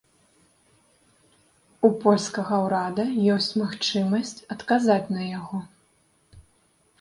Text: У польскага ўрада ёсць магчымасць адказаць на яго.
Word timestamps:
У 1.89 1.91
польскага 2.03 2.55
ўрада 2.65 3.05
ёсць 3.35 3.51
магчымасць 3.63 4.33
адказаць 4.57 5.11
на 5.19 5.29
яго. 5.37 5.63